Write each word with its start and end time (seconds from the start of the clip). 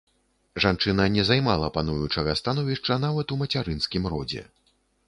Жанчына 0.63 1.05
не 1.17 1.25
займала 1.29 1.69
пануючага 1.77 2.35
становішча 2.43 3.01
нават 3.07 3.27
у 3.37 3.41
мацярынскім 3.45 4.13
родзе. 4.17 4.43